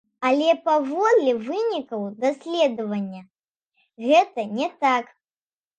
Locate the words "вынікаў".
1.49-2.07